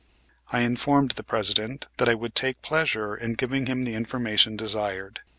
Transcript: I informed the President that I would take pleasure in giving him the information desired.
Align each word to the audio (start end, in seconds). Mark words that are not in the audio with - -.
I 0.51 0.61
informed 0.61 1.11
the 1.11 1.21
President 1.21 1.85
that 1.97 2.09
I 2.09 2.15
would 2.15 2.33
take 2.33 2.63
pleasure 2.63 3.15
in 3.15 3.33
giving 3.33 3.67
him 3.67 3.83
the 3.85 3.93
information 3.93 4.57
desired. 4.57 5.19